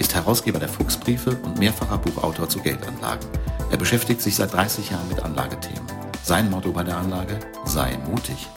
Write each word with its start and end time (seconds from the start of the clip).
ist 0.00 0.14
Herausgeber 0.14 0.58
der 0.58 0.68
Fuchsbriefe 0.68 1.36
und 1.44 1.58
mehrfacher 1.58 1.98
Buchautor 1.98 2.48
zu 2.48 2.58
Geldanlagen. 2.60 3.28
Er 3.70 3.76
beschäftigt 3.76 4.22
sich 4.22 4.34
seit 4.34 4.52
30 4.54 4.90
Jahren 4.90 5.06
mit 5.08 5.22
Anlagethemen. 5.22 5.86
Sein 6.22 6.50
Motto 6.50 6.72
bei 6.72 6.82
der 6.82 6.96
Anlage: 6.96 7.38
Sei 7.66 7.96
mutig. 8.10 8.48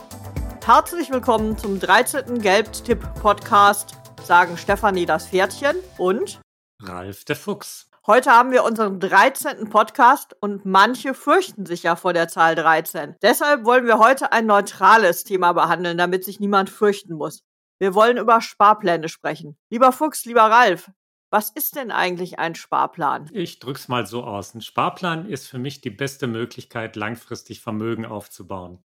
Herzlich 0.66 1.12
willkommen 1.12 1.58
zum 1.58 1.82
13. 1.82 2.40
Geldtipp-Podcast, 2.40 3.98
sagen 4.24 4.58
Stefanie 4.58 5.06
das 5.06 5.28
Pferdchen 5.28 5.76
und 5.98 6.40
Ralf 6.82 7.26
der 7.26 7.36
Fuchs. 7.36 7.90
Heute 8.08 8.32
haben 8.32 8.52
wir 8.52 8.64
unseren 8.64 9.02
13. 9.02 9.70
Podcast 9.70 10.36
und 10.40 10.66
manche 10.66 11.14
fürchten 11.14 11.66
sich 11.66 11.84
ja 11.84 11.98
vor 11.98 12.14
der 12.14 12.30
Zahl 12.30 12.56
13. 12.56 13.16
Deshalb 13.22 13.66
wollen 13.66 13.86
wir 13.86 14.00
heute 14.00 14.32
ein 14.32 14.46
neutrales 14.46 15.26
Thema 15.26 15.52
behandeln, 15.52 15.98
damit 15.98 16.24
sich 16.24 16.40
niemand 16.40 16.70
fürchten 16.70 17.16
muss. 17.16 17.44
Wir 17.80 17.94
wollen 17.94 18.18
über 18.18 18.40
Sparpläne 18.40 19.10
sprechen. 19.10 19.58
Lieber 19.70 19.92
Fuchs, 19.92 20.24
lieber 20.24 20.44
Ralf, 20.44 20.90
was 21.34 21.50
ist 21.50 21.76
denn 21.76 21.90
eigentlich 21.90 22.38
ein 22.38 22.54
Sparplan? 22.54 23.28
Ich 23.34 23.58
drück's 23.58 23.88
mal 23.88 24.06
so 24.06 24.24
aus. 24.24 24.54
Ein 24.54 24.62
Sparplan 24.62 25.28
ist 25.28 25.48
für 25.48 25.58
mich 25.58 25.82
die 25.82 25.90
beste 25.90 26.28
Möglichkeit, 26.28 26.96
langfristig 26.96 27.60
Vermögen 27.60 28.06
aufzubauen. 28.06 28.84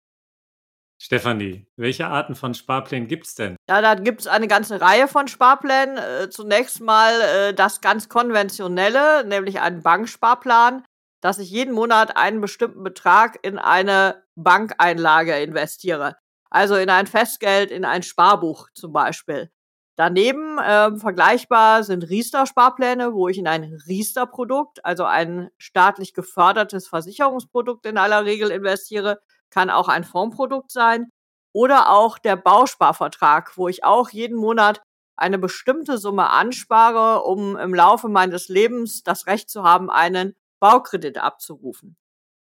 Stefanie, 1.00 1.68
welche 1.76 2.08
Arten 2.08 2.34
von 2.34 2.56
Sparplänen 2.56 3.08
gibt's 3.08 3.36
denn? 3.36 3.58
Ja, 3.70 3.82
da 3.82 3.94
gibt's 3.94 4.26
eine 4.26 4.48
ganze 4.48 4.82
Reihe 4.82 5.08
von 5.08 5.28
Sparplänen. 5.28 5.98
Äh, 5.98 6.30
zunächst 6.32 6.82
mal 6.82 7.22
äh, 7.22 7.54
das 7.54 7.80
ganz 7.80 8.10
konventionelle, 8.10 9.24
nämlich 9.24 9.62
einen 9.62 9.84
Banksparplan, 9.84 10.84
dass 11.22 11.38
ich 11.38 11.52
jeden 11.52 11.76
Monat 11.76 12.18
einen 12.18 12.42
bestimmten 12.42 12.84
Betrag 12.84 13.38
in 13.44 13.60
eine 13.60 14.24
Bankeinlage 14.34 15.36
investiere. 15.36 16.18
Also 16.50 16.76
in 16.76 16.90
ein 16.90 17.06
Festgeld, 17.06 17.70
in 17.70 17.86
ein 17.86 18.02
Sparbuch 18.02 18.68
zum 18.74 18.94
Beispiel. 18.94 19.52
Daneben 19.98 20.58
äh, 20.58 20.96
vergleichbar 20.98 21.84
sind 21.84 22.10
Riester-Sparpläne, 22.10 23.14
wo 23.14 23.28
ich 23.28 23.38
in 23.38 23.48
ein 23.48 23.80
Riester-Produkt, 23.88 24.84
also 24.86 25.04
ein 25.04 25.50
staatlich 25.58 26.14
gefördertes 26.14 26.88
Versicherungsprodukt 26.88 27.86
in 27.86 27.98
aller 27.98 28.26
Regel 28.26 28.52
investiere, 28.52 29.20
kann 29.50 29.70
auch 29.70 29.90
ein 29.90 30.04
Fondsprodukt 30.04 30.72
sein 30.72 31.12
oder 31.54 31.90
auch 31.90 32.18
der 32.18 32.38
Bausparvertrag, 32.38 33.58
wo 33.58 33.68
ich 33.68 33.84
auch 33.84 34.10
jeden 34.10 34.38
Monat 34.38 34.82
eine 35.18 35.38
bestimmte 35.38 35.98
Summe 35.98 36.30
anspare, 36.30 37.24
um 37.24 37.58
im 37.58 37.74
Laufe 37.74 38.08
meines 38.08 38.48
Lebens 38.48 39.04
das 39.04 39.28
Recht 39.28 39.50
zu 39.50 39.64
haben, 39.64 39.90
einen 39.90 40.36
Baukredit 40.60 41.18
abzurufen. 41.18 41.98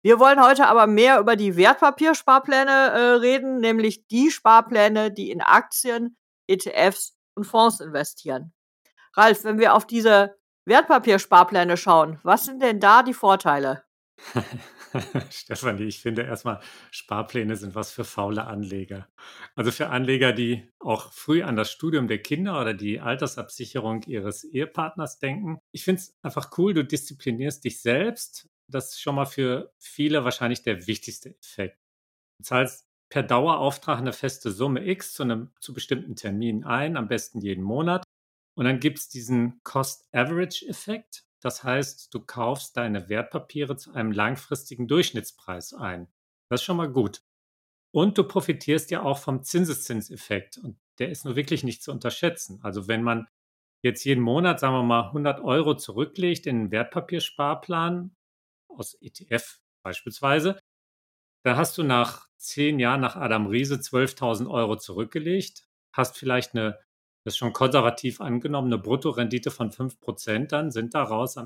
Wir 0.03 0.19
wollen 0.19 0.42
heute 0.42 0.66
aber 0.66 0.86
mehr 0.86 1.19
über 1.19 1.34
die 1.34 1.56
Wertpapiersparpläne 1.56 2.70
äh, 2.70 2.98
reden, 3.14 3.59
nämlich 3.59 4.06
die 4.09 4.31
Sparpläne, 4.31 5.11
die 5.11 5.31
in 5.31 5.41
Aktien, 5.41 6.16
ETFs 6.47 7.17
und 7.39 7.44
Fonds 7.44 7.81
investieren. 7.81 8.53
Ralf, 9.14 9.44
wenn 9.44 9.58
wir 9.58 9.75
auf 9.75 9.86
diese 9.86 10.36
Wertpapiersparpläne 10.67 11.77
schauen, 11.77 12.19
was 12.25 12.44
sind 12.44 12.61
denn 12.61 12.81
da 12.81 13.03
die 13.03 13.14
Vorteile? 13.14 13.84
Stefanie, 15.31 15.84
ich 15.84 16.00
finde 16.00 16.22
erstmal, 16.22 16.61
Sparpläne 16.91 17.56
sind 17.56 17.75
was 17.75 17.92
für 17.92 18.05
faule 18.05 18.44
Anleger. 18.47 19.09
Also 19.54 19.71
für 19.71 19.88
Anleger, 19.88 20.32
die 20.32 20.69
auch 20.81 21.12
früh 21.12 21.43
an 21.43 21.56
das 21.56 21.71
Studium 21.71 22.09
der 22.09 22.19
Kinder 22.19 22.60
oder 22.60 22.75
die 22.75 23.00
Altersabsicherung 23.00 24.03
ihres 24.04 24.44
Ehepartners 24.44 25.19
denken. 25.19 25.59
Ich 25.72 25.84
finde 25.84 26.00
es 26.00 26.16
einfach 26.22 26.50
cool, 26.59 26.75
du 26.75 26.84
disziplinierst 26.84 27.65
dich 27.65 27.81
selbst. 27.81 28.48
Das 28.66 28.91
ist 28.91 29.00
schon 29.00 29.15
mal 29.15 29.27
für 29.27 29.72
viele 29.78 30.25
wahrscheinlich 30.25 30.62
der 30.62 30.87
wichtigste 30.87 31.37
Effekt. 31.38 31.78
Du 32.38 32.44
zahlst 32.44 32.88
per 33.10 33.22
Dauerauftrag 33.22 33.98
eine 33.98 34.12
feste 34.12 34.50
Summe 34.50 34.86
X 34.86 35.14
zu 35.14 35.22
einem 35.22 35.50
zu 35.60 35.72
bestimmten 35.72 36.16
Termin 36.16 36.64
ein, 36.64 36.96
am 36.96 37.08
besten 37.08 37.41
jeden 37.41 37.64
Monat. 37.64 38.04
Und 38.54 38.64
dann 38.64 38.80
gibt 38.80 38.98
es 38.98 39.08
diesen 39.08 39.60
Cost-Average-Effekt. 39.62 41.24
Das 41.41 41.62
heißt, 41.62 42.12
du 42.12 42.20
kaufst 42.20 42.76
deine 42.76 43.08
Wertpapiere 43.08 43.76
zu 43.76 43.92
einem 43.92 44.12
langfristigen 44.12 44.88
Durchschnittspreis 44.88 45.72
ein. 45.72 46.08
Das 46.50 46.60
ist 46.60 46.64
schon 46.64 46.76
mal 46.76 46.91
gut. 46.91 47.22
Und 47.94 48.18
du 48.18 48.24
profitierst 48.24 48.91
ja 48.91 49.02
auch 49.02 49.18
vom 49.18 49.42
Zinseszinseffekt. 49.42 50.58
Und 50.58 50.78
der 50.98 51.10
ist 51.10 51.24
nur 51.24 51.36
wirklich 51.36 51.64
nicht 51.64 51.82
zu 51.82 51.92
unterschätzen. 51.92 52.60
Also 52.62 52.88
wenn 52.88 53.02
man 53.02 53.28
jetzt 53.82 54.04
jeden 54.04 54.22
Monat, 54.22 54.60
sagen 54.60 54.74
wir 54.74 54.82
mal, 54.82 55.06
100 55.06 55.41
Euro 55.41 55.76
zurücklegt 55.76 56.47
in 56.47 56.56
einen 56.56 56.70
Wertpapiersparplan 56.70 58.14
aus 58.68 58.94
ETF 59.00 59.60
beispielsweise, 59.82 60.58
dann 61.43 61.56
hast 61.56 61.78
du 61.78 61.82
nach 61.82 62.28
zehn 62.37 62.78
Jahren 62.78 63.00
nach 63.00 63.16
Adam 63.16 63.47
Riese 63.47 63.76
12.000 63.76 64.49
Euro 64.49 64.76
zurückgelegt, 64.76 65.66
hast 65.93 66.16
vielleicht 66.16 66.54
eine 66.54 66.78
das 67.28 67.34
ist 67.34 67.38
schon 67.38 67.53
konservativ 67.53 68.22
angenommen, 68.22 68.72
eine 68.72 68.81
Bruttorendite 68.81 69.50
von 69.50 69.71
5%, 69.71 70.47
dann 70.47 70.71
sind 70.71 70.94
daraus 70.94 71.37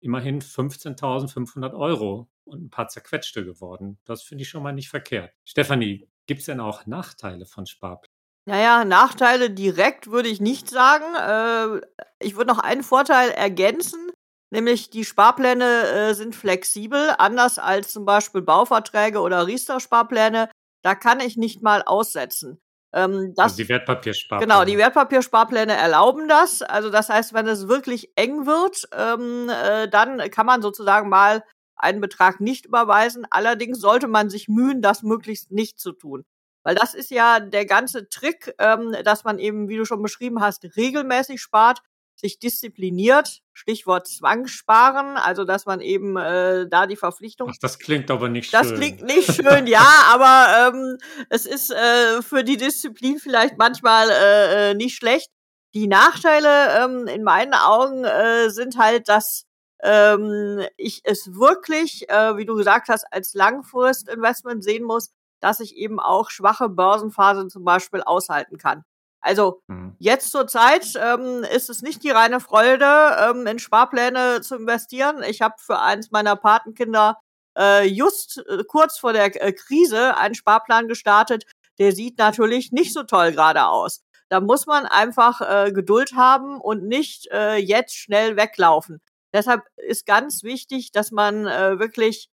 immerhin 0.00 0.40
15.500 0.40 1.74
Euro 1.74 2.30
und 2.44 2.64
ein 2.64 2.70
paar 2.70 2.88
zerquetschte 2.88 3.44
geworden. 3.44 3.98
Das 4.06 4.22
finde 4.22 4.42
ich 4.42 4.48
schon 4.48 4.62
mal 4.62 4.72
nicht 4.72 4.88
verkehrt. 4.88 5.32
Stefanie, 5.44 6.08
gibt 6.26 6.40
es 6.40 6.46
denn 6.46 6.58
auch 6.58 6.86
Nachteile 6.86 7.44
von 7.44 7.66
Sparplänen? 7.66 8.16
Naja, 8.46 8.84
Nachteile 8.86 9.50
direkt 9.50 10.10
würde 10.10 10.30
ich 10.30 10.40
nicht 10.40 10.70
sagen. 10.70 11.04
Äh, 11.14 11.86
ich 12.18 12.36
würde 12.36 12.50
noch 12.50 12.58
einen 12.58 12.82
Vorteil 12.82 13.30
ergänzen, 13.30 14.09
nämlich 14.50 14.90
die 14.90 15.04
Sparpläne 15.04 15.64
äh, 15.64 16.14
sind 16.14 16.34
flexibel, 16.34 17.14
anders 17.18 17.58
als 17.58 17.92
zum 17.92 18.04
Beispiel 18.04 18.42
Bauverträge 18.42 19.20
oder 19.20 19.46
Riester-Sparpläne. 19.46 20.50
Da 20.82 20.94
kann 20.94 21.20
ich 21.20 21.36
nicht 21.36 21.62
mal 21.62 21.82
aussetzen. 21.82 22.60
Ähm, 22.92 23.34
das, 23.36 23.52
also 23.52 23.56
die 23.56 23.68
Wertpapiersparpläne. 23.68 24.52
Genau, 24.52 24.64
die 24.64 24.78
Wertpapiersparpläne 24.78 25.72
erlauben 25.72 26.28
das. 26.28 26.62
Also 26.62 26.90
das 26.90 27.08
heißt, 27.08 27.32
wenn 27.34 27.46
es 27.46 27.68
wirklich 27.68 28.10
eng 28.16 28.46
wird, 28.46 28.88
ähm, 28.92 29.48
äh, 29.48 29.88
dann 29.88 30.18
kann 30.30 30.46
man 30.46 30.62
sozusagen 30.62 31.08
mal 31.08 31.44
einen 31.76 32.00
Betrag 32.00 32.40
nicht 32.40 32.66
überweisen. 32.66 33.26
Allerdings 33.30 33.80
sollte 33.80 34.08
man 34.08 34.28
sich 34.28 34.48
mühen, 34.48 34.82
das 34.82 35.02
möglichst 35.02 35.50
nicht 35.50 35.78
zu 35.78 35.92
tun. 35.92 36.24
Weil 36.62 36.74
das 36.74 36.94
ist 36.94 37.10
ja 37.10 37.40
der 37.40 37.64
ganze 37.64 38.08
Trick, 38.08 38.54
ähm, 38.58 38.94
dass 39.04 39.24
man 39.24 39.38
eben, 39.38 39.68
wie 39.68 39.76
du 39.76 39.84
schon 39.84 40.02
beschrieben 40.02 40.40
hast, 40.40 40.64
regelmäßig 40.76 41.40
spart 41.40 41.82
sich 42.20 42.38
diszipliniert, 42.38 43.40
Stichwort 43.52 44.06
Zwangssparen, 44.06 45.16
also 45.16 45.44
dass 45.44 45.66
man 45.66 45.80
eben 45.80 46.16
äh, 46.16 46.68
da 46.68 46.86
die 46.86 46.96
Verpflichtung. 46.96 47.50
Ach, 47.52 47.58
das 47.60 47.78
klingt 47.78 48.10
aber 48.10 48.28
nicht 48.28 48.52
das 48.52 48.68
schön. 48.68 48.70
Das 48.70 48.80
klingt 48.80 49.02
nicht 49.02 49.34
schön, 49.34 49.66
ja, 49.66 49.86
aber 50.12 50.74
ähm, 50.74 50.98
es 51.28 51.46
ist 51.46 51.70
äh, 51.70 52.22
für 52.22 52.44
die 52.44 52.56
Disziplin 52.56 53.18
vielleicht 53.18 53.58
manchmal 53.58 54.10
äh, 54.10 54.70
äh, 54.70 54.74
nicht 54.74 54.96
schlecht. 54.96 55.30
Die 55.74 55.86
Nachteile 55.86 56.84
ähm, 56.84 57.06
in 57.06 57.22
meinen 57.22 57.54
Augen 57.54 58.04
äh, 58.04 58.50
sind 58.50 58.76
halt, 58.76 59.08
dass 59.08 59.46
ähm, 59.82 60.62
ich 60.76 61.00
es 61.04 61.34
wirklich, 61.34 62.08
äh, 62.10 62.36
wie 62.36 62.44
du 62.44 62.54
gesagt 62.54 62.88
hast, 62.88 63.04
als 63.10 63.34
Langfristinvestment 63.34 64.62
sehen 64.62 64.84
muss, 64.84 65.10
dass 65.40 65.60
ich 65.60 65.76
eben 65.76 66.00
auch 66.00 66.30
schwache 66.30 66.68
Börsenphasen 66.68 67.50
zum 67.50 67.64
Beispiel 67.64 68.02
aushalten 68.02 68.58
kann. 68.58 68.84
Also 69.20 69.62
mhm. 69.66 69.94
jetzt 69.98 70.30
zur 70.30 70.46
Zeit 70.46 70.92
ähm, 70.96 71.44
ist 71.44 71.70
es 71.70 71.82
nicht 71.82 72.02
die 72.02 72.10
reine 72.10 72.40
Freude, 72.40 72.86
ähm, 73.20 73.46
in 73.46 73.58
Sparpläne 73.58 74.40
zu 74.40 74.56
investieren. 74.56 75.22
Ich 75.22 75.42
habe 75.42 75.54
für 75.58 75.78
eins 75.78 76.10
meiner 76.10 76.36
Patenkinder 76.36 77.18
äh, 77.58 77.86
just 77.86 78.42
äh, 78.48 78.64
kurz 78.64 78.98
vor 78.98 79.12
der 79.12 79.42
äh, 79.42 79.52
Krise 79.52 80.16
einen 80.16 80.34
Sparplan 80.34 80.88
gestartet. 80.88 81.44
Der 81.78 81.92
sieht 81.92 82.18
natürlich 82.18 82.72
nicht 82.72 82.92
so 82.92 83.02
toll 83.02 83.32
gerade 83.32 83.66
aus. 83.66 84.02
Da 84.28 84.40
muss 84.40 84.66
man 84.66 84.86
einfach 84.86 85.40
äh, 85.40 85.72
Geduld 85.72 86.12
haben 86.14 86.60
und 86.60 86.84
nicht 86.84 87.28
äh, 87.32 87.56
jetzt 87.56 87.96
schnell 87.96 88.36
weglaufen. 88.36 89.00
Deshalb 89.32 89.64
ist 89.76 90.06
ganz 90.06 90.42
wichtig, 90.42 90.92
dass 90.92 91.10
man 91.10 91.46
äh, 91.46 91.78
wirklich 91.78 92.30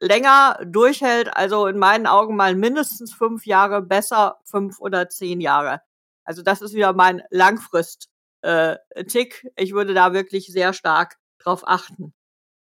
länger 0.00 0.58
durchhält, 0.64 1.36
also 1.36 1.66
in 1.66 1.78
meinen 1.78 2.06
Augen 2.06 2.36
mal 2.36 2.54
mindestens 2.54 3.12
fünf 3.12 3.46
Jahre, 3.46 3.82
besser 3.82 4.40
fünf 4.44 4.80
oder 4.80 5.08
zehn 5.08 5.40
Jahre. 5.40 5.82
Also 6.30 6.42
das 6.42 6.62
ist 6.62 6.74
wieder 6.74 6.92
mein 6.92 7.22
Langfrist-Tick. 7.30 9.44
Äh, 9.44 9.50
ich 9.56 9.72
würde 9.72 9.94
da 9.94 10.12
wirklich 10.12 10.46
sehr 10.46 10.72
stark 10.72 11.16
drauf 11.40 11.66
achten. 11.66 12.14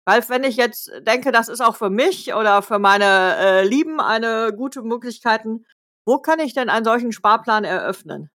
Weil 0.03 0.27
wenn 0.27 0.43
ich 0.43 0.57
jetzt 0.57 0.91
denke, 1.07 1.31
das 1.31 1.47
ist 1.47 1.61
auch 1.61 1.77
für 1.77 1.89
mich 1.89 2.33
oder 2.33 2.61
für 2.61 2.79
meine 2.79 3.37
äh, 3.37 3.65
Lieben 3.65 4.01
eine 4.01 4.51
gute 4.53 4.81
Möglichkeit, 4.81 5.43
wo 6.05 6.17
kann 6.17 6.41
ich 6.41 6.53
denn 6.53 6.67
einen 6.67 6.83
solchen 6.83 7.13
Sparplan 7.13 7.63
eröffnen? 7.63 8.29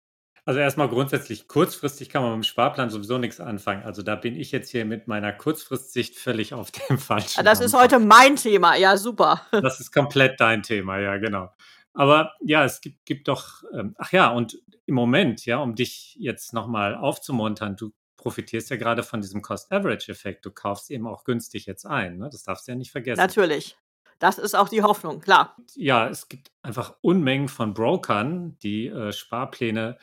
Also 0.46 0.58
erstmal 0.58 0.88
grundsätzlich 0.88 1.48
kurzfristig 1.48 2.08
kann 2.08 2.22
man 2.22 2.32
mit 2.32 2.44
dem 2.44 2.48
Sparplan 2.48 2.88
sowieso 2.88 3.18
nichts 3.18 3.40
anfangen. 3.40 3.82
Also 3.82 4.00
da 4.00 4.16
bin 4.16 4.36
ich 4.36 4.52
jetzt 4.52 4.70
hier 4.70 4.86
mit 4.86 5.06
meiner 5.06 5.34
Kurzfristsicht 5.34 6.18
völlig 6.18 6.54
auf 6.54 6.70
dem 6.70 6.96
falschen. 6.98 7.44
Das 7.44 7.60
ist 7.60 7.74
heute 7.74 7.98
mein 7.98 8.36
Thema, 8.36 8.74
ja 8.74 8.96
super. 8.96 9.46
Das 9.50 9.80
ist 9.80 9.92
komplett 9.92 10.40
dein 10.40 10.62
Thema, 10.62 10.98
ja 10.98 11.18
genau. 11.18 11.50
Aber 11.92 12.34
ja, 12.40 12.64
es 12.64 12.80
gibt, 12.80 13.04
gibt 13.04 13.28
doch, 13.28 13.62
ähm, 13.72 13.94
ach 13.98 14.12
ja, 14.12 14.30
und 14.30 14.62
im 14.86 14.94
Moment, 14.94 15.46
ja, 15.46 15.58
um 15.58 15.74
dich 15.74 16.16
jetzt 16.18 16.52
nochmal 16.52 16.94
aufzumuntern, 16.94 17.76
du 17.76 17.92
profitierst 18.16 18.70
ja 18.70 18.76
gerade 18.76 19.02
von 19.02 19.20
diesem 19.20 19.42
Cost-Average-Effekt. 19.42 20.44
Du 20.44 20.50
kaufst 20.50 20.90
eben 20.90 21.06
auch 21.06 21.24
günstig 21.24 21.66
jetzt 21.66 21.86
ein. 21.86 22.18
Ne? 22.18 22.28
Das 22.30 22.42
darfst 22.42 22.68
du 22.68 22.72
ja 22.72 22.76
nicht 22.76 22.92
vergessen. 22.92 23.20
Natürlich. 23.20 23.76
Das 24.18 24.36
ist 24.38 24.54
auch 24.54 24.68
die 24.68 24.82
Hoffnung, 24.82 25.20
klar. 25.20 25.56
Ja, 25.74 26.06
es 26.08 26.28
gibt 26.28 26.52
einfach 26.62 26.94
Unmengen 27.00 27.48
von 27.48 27.72
Brokern, 27.72 28.58
die 28.58 28.88
äh, 28.88 29.12
Sparpläne 29.12 29.96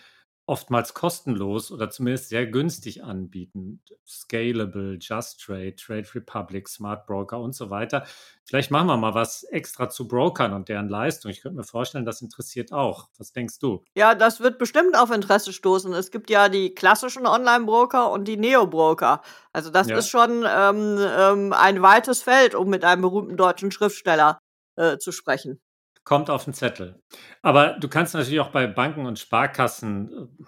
oftmals 0.47 0.94
kostenlos 0.94 1.71
oder 1.71 1.89
zumindest 1.89 2.29
sehr 2.29 2.47
günstig 2.47 3.03
anbieten. 3.03 3.81
Scalable, 4.07 4.97
Just 4.99 5.44
Trade, 5.44 5.75
Trade 5.75 6.07
Republic, 6.15 6.69
Smart 6.69 7.05
Broker 7.05 7.39
und 7.39 7.53
so 7.53 7.69
weiter. 7.69 8.05
Vielleicht 8.45 8.71
machen 8.71 8.88
wir 8.88 8.95
mal 8.95 9.13
was 9.13 9.44
extra 9.44 9.89
zu 9.89 10.07
Brokern 10.07 10.53
und 10.53 10.69
deren 10.69 10.88
Leistung. 10.88 11.31
Ich 11.31 11.41
könnte 11.41 11.57
mir 11.57 11.65
vorstellen, 11.65 12.05
das 12.05 12.21
interessiert 12.21 12.71
auch. 12.71 13.09
Was 13.17 13.33
denkst 13.33 13.59
du? 13.59 13.83
Ja, 13.95 14.15
das 14.15 14.39
wird 14.39 14.57
bestimmt 14.57 14.97
auf 14.97 15.11
Interesse 15.11 15.51
stoßen. 15.51 15.94
Es 15.94 16.11
gibt 16.11 16.29
ja 16.29 16.47
die 16.47 16.73
klassischen 16.73 17.27
Online-Broker 17.27 18.09
und 18.09 18.25
die 18.25 18.38
Neo-Broker. 18.38 19.21
Also 19.51 19.69
das 19.69 19.88
ja. 19.89 19.97
ist 19.97 20.07
schon 20.07 20.45
ähm, 20.47 20.97
ähm, 20.97 21.53
ein 21.53 21.81
weites 21.81 22.23
Feld, 22.23 22.55
um 22.55 22.69
mit 22.69 22.85
einem 22.85 23.01
berühmten 23.01 23.35
deutschen 23.35 23.71
Schriftsteller 23.71 24.39
äh, 24.77 24.97
zu 24.97 25.11
sprechen 25.11 25.59
kommt 26.07 26.30
auf 26.30 26.45
den 26.45 26.54
Zettel. 26.54 27.01
Aber 27.42 27.74
du 27.74 27.89
kannst 27.89 28.13
natürlich 28.13 28.39
auch 28.39 28.51
bei 28.51 28.65
Banken 28.65 29.06
und 29.06 29.19
Sparkassen 29.19 30.09
äh, 30.39 30.45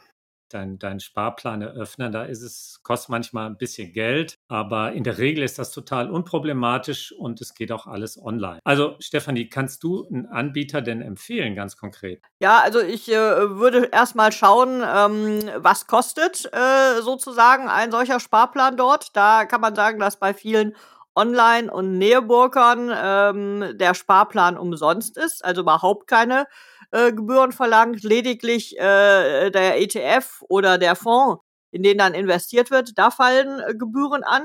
deinen 0.53 0.79
dein 0.79 1.01
Sparplan 1.01 1.61
eröffnen. 1.61 2.13
Da 2.13 2.23
ist 2.23 2.41
es, 2.41 2.79
kostet 2.81 3.09
manchmal 3.09 3.47
ein 3.47 3.57
bisschen 3.57 3.91
Geld, 3.91 4.35
aber 4.47 4.93
in 4.93 5.03
der 5.03 5.17
Regel 5.17 5.43
ist 5.43 5.59
das 5.59 5.71
total 5.71 6.09
unproblematisch 6.09 7.11
und 7.11 7.41
es 7.41 7.53
geht 7.53 7.73
auch 7.73 7.87
alles 7.87 8.17
online. 8.17 8.59
Also, 8.63 8.95
Stefanie, 8.99 9.49
kannst 9.49 9.83
du 9.83 10.07
einen 10.07 10.27
Anbieter 10.27 10.81
denn 10.81 11.01
empfehlen, 11.01 11.55
ganz 11.55 11.75
konkret? 11.75 12.23
Ja, 12.39 12.61
also 12.61 12.79
ich 12.79 13.11
äh, 13.11 13.15
würde 13.59 13.89
erstmal 13.91 14.31
schauen, 14.31 14.81
ähm, 14.81 15.41
was 15.57 15.87
kostet 15.87 16.49
äh, 16.53 17.01
sozusagen 17.01 17.67
ein 17.67 17.91
solcher 17.91 18.21
Sparplan 18.21 18.77
dort. 18.77 19.13
Da 19.15 19.45
kann 19.45 19.59
man 19.59 19.75
sagen, 19.75 19.99
dass 19.99 20.17
bei 20.17 20.33
vielen 20.33 20.73
Online- 21.15 21.71
und 21.71 21.97
Näheburgern 21.97 22.91
ähm, 22.95 23.77
der 23.77 23.93
Sparplan 23.93 24.57
umsonst 24.57 25.17
ist, 25.17 25.43
also 25.43 25.61
überhaupt 25.61 26.07
keine 26.07 26.47
äh, 26.91 27.11
Gebühren 27.11 27.51
verlangt, 27.51 28.03
lediglich 28.03 28.77
äh, 28.77 29.49
der 29.51 29.81
ETF 29.81 30.43
oder 30.49 30.77
der 30.77 30.95
Fonds, 30.95 31.41
in 31.71 31.83
den 31.83 31.97
dann 31.97 32.13
investiert 32.13 32.71
wird, 32.71 32.97
da 32.97 33.11
fallen 33.11 33.59
äh, 33.59 33.75
Gebühren 33.75 34.23
an. 34.23 34.43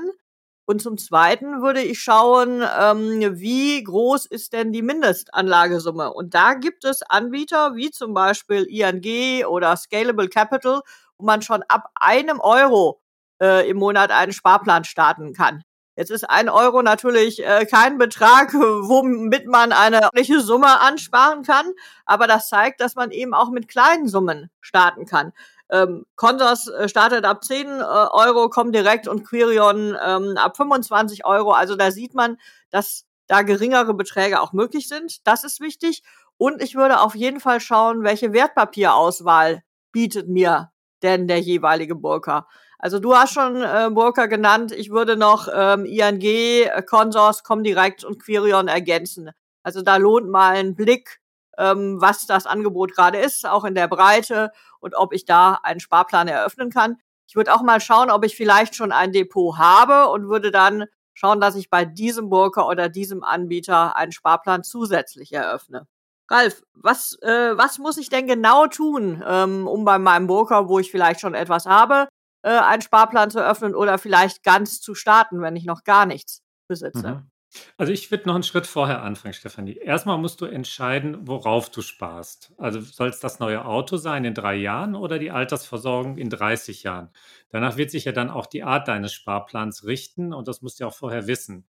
Und 0.67 0.81
zum 0.81 0.97
Zweiten 0.97 1.61
würde 1.61 1.81
ich 1.81 1.99
schauen, 1.99 2.63
ähm, 2.79 3.39
wie 3.39 3.83
groß 3.83 4.25
ist 4.25 4.53
denn 4.53 4.71
die 4.73 4.81
Mindestanlagesumme? 4.81 6.11
Und 6.11 6.33
da 6.33 6.55
gibt 6.55 6.85
es 6.85 7.03
Anbieter 7.03 7.75
wie 7.75 7.91
zum 7.91 8.15
Beispiel 8.15 8.63
ING 8.63 9.45
oder 9.45 9.77
Scalable 9.77 10.27
Capital, 10.27 10.81
wo 11.17 11.25
man 11.25 11.43
schon 11.43 11.63
ab 11.67 11.91
einem 11.95 12.39
Euro 12.39 12.99
äh, 13.41 13.69
im 13.69 13.77
Monat 13.77 14.09
einen 14.11 14.33
Sparplan 14.33 14.85
starten 14.85 15.33
kann. 15.33 15.61
Jetzt 15.95 16.11
ist 16.11 16.29
ein 16.29 16.49
Euro 16.49 16.81
natürlich 16.81 17.45
äh, 17.45 17.65
kein 17.65 17.97
Betrag, 17.97 18.53
womit 18.53 19.47
man 19.47 19.71
eine 19.71 20.03
ordentliche 20.03 20.41
Summe 20.41 20.79
ansparen 20.79 21.43
kann, 21.43 21.71
aber 22.05 22.27
das 22.27 22.49
zeigt, 22.49 22.81
dass 22.81 22.95
man 22.95 23.11
eben 23.11 23.33
auch 23.33 23.49
mit 23.49 23.67
kleinen 23.67 24.07
Summen 24.07 24.49
starten 24.59 25.05
kann. 25.05 25.31
Ähm, 25.69 26.05
Consors 26.15 26.67
äh, 26.67 26.87
startet 26.89 27.25
ab 27.25 27.43
10 27.43 27.67
äh, 27.67 27.83
Euro, 27.83 28.49
kommt 28.49 28.75
direkt 28.75 29.07
und 29.07 29.23
Quirion 29.23 29.97
ähm, 30.05 30.37
ab 30.37 30.57
25 30.57 31.25
Euro. 31.25 31.51
Also 31.51 31.75
da 31.75 31.91
sieht 31.91 32.13
man, 32.13 32.37
dass 32.69 33.05
da 33.27 33.41
geringere 33.41 33.93
Beträge 33.93 34.41
auch 34.41 34.53
möglich 34.53 34.87
sind. 34.87 35.25
Das 35.25 35.43
ist 35.43 35.59
wichtig. 35.61 36.03
Und 36.37 36.61
ich 36.61 36.75
würde 36.75 36.99
auf 36.99 37.15
jeden 37.15 37.39
Fall 37.39 37.59
schauen, 37.59 38.03
welche 38.03 38.33
Wertpapierauswahl 38.33 39.63
bietet 39.91 40.27
mir 40.27 40.71
denn 41.01 41.27
der 41.27 41.39
jeweilige 41.39 41.95
Broker. 41.95 42.47
Also 42.79 42.99
du 42.99 43.15
hast 43.15 43.33
schon 43.33 43.61
äh, 43.61 43.89
Broker 43.91 44.27
genannt. 44.27 44.71
Ich 44.71 44.91
würde 44.91 45.17
noch 45.17 45.47
ähm, 45.53 45.85
ING, 45.85 46.21
äh, 46.21 46.83
Consors, 46.87 47.43
Comdirect 47.43 48.03
und 48.03 48.21
Quirion 48.21 48.67
ergänzen. 48.67 49.31
Also 49.63 49.81
da 49.81 49.97
lohnt 49.97 50.29
mal 50.29 50.55
ein 50.55 50.75
Blick, 50.75 51.19
ähm, 51.57 51.99
was 51.99 52.27
das 52.27 52.45
Angebot 52.45 52.93
gerade 52.93 53.17
ist, 53.17 53.47
auch 53.47 53.63
in 53.63 53.75
der 53.75 53.87
Breite 53.87 54.51
und 54.79 54.95
ob 54.95 55.13
ich 55.13 55.25
da 55.25 55.59
einen 55.63 55.79
Sparplan 55.79 56.27
eröffnen 56.27 56.69
kann. 56.69 56.97
Ich 57.27 57.35
würde 57.35 57.53
auch 57.53 57.63
mal 57.63 57.81
schauen, 57.81 58.11
ob 58.11 58.23
ich 58.23 58.35
vielleicht 58.35 58.75
schon 58.75 58.91
ein 58.91 59.11
Depot 59.11 59.57
habe 59.57 60.11
und 60.11 60.29
würde 60.29 60.51
dann 60.51 60.85
schauen, 61.13 61.41
dass 61.41 61.55
ich 61.55 61.69
bei 61.69 61.85
diesem 61.85 62.29
Broker 62.29 62.67
oder 62.67 62.89
diesem 62.89 63.23
Anbieter 63.23 63.95
einen 63.95 64.11
Sparplan 64.11 64.63
zusätzlich 64.63 65.33
eröffne. 65.33 65.87
Ralf, 66.29 66.63
was, 66.73 67.17
äh, 67.21 67.57
was 67.57 67.77
muss 67.77 67.97
ich 67.97 68.09
denn 68.09 68.27
genau 68.27 68.67
tun, 68.67 69.23
ähm, 69.27 69.67
um 69.67 69.85
bei 69.85 69.99
meinem 69.99 70.27
Broker, 70.27 70.67
wo 70.69 70.79
ich 70.79 70.91
vielleicht 70.91 71.19
schon 71.19 71.35
etwas 71.35 71.65
habe, 71.65 72.07
äh, 72.45 72.49
einen 72.49 72.83
Sparplan 72.83 73.31
zu 73.31 73.43
öffnen 73.43 73.73
oder 73.73 73.97
vielleicht 73.97 74.43
ganz 74.43 74.79
zu 74.79 74.93
starten, 74.93 75.41
wenn 75.41 75.55
ich 75.55 75.65
noch 75.65 75.83
gar 75.83 76.05
nichts 76.05 76.43
besitze? 76.67 77.15
Mhm. 77.15 77.31
Also 77.77 77.91
ich 77.91 78.11
würde 78.11 78.27
noch 78.27 78.35
einen 78.35 78.43
Schritt 78.43 78.67
vorher 78.67 79.01
anfangen, 79.01 79.33
Stefanie. 79.33 79.77
Erstmal 79.77 80.17
musst 80.17 80.41
du 80.41 80.45
entscheiden, 80.45 81.25
worauf 81.25 81.71
du 81.71 81.81
sparst. 81.81 82.53
Also 82.57 82.81
soll 82.81 83.07
es 83.07 83.21
das 83.21 83.39
neue 83.39 83.63
Auto 83.65 83.95
sein 83.95 84.25
in 84.25 84.33
drei 84.33 84.55
Jahren 84.55 84.93
oder 84.93 85.19
die 85.19 85.31
Altersversorgung 85.31 86.17
in 86.17 86.29
30 86.29 86.83
Jahren? 86.83 87.09
Danach 87.49 87.77
wird 87.77 87.91
sich 87.91 88.05
ja 88.05 88.11
dann 88.11 88.29
auch 88.29 88.45
die 88.45 88.63
Art 88.63 88.89
deines 88.89 89.13
Sparplans 89.13 89.85
richten 89.85 90.33
und 90.33 90.47
das 90.49 90.61
musst 90.61 90.81
du 90.81 90.85
auch 90.85 90.93
vorher 90.93 91.27
wissen. 91.27 91.65